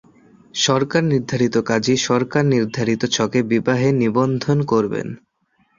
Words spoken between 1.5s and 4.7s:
কাজী সরকার নির্ধারিত ছকে বিবাহের নিবন্ধন